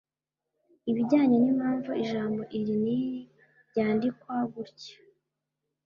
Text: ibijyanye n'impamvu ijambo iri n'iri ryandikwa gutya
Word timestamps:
ibijyanye 0.89 1.35
n'impamvu 1.39 1.89
ijambo 2.03 2.41
iri 2.57 2.75
n'iri 2.83 3.19
ryandikwa 3.69 4.35
gutya 4.53 4.95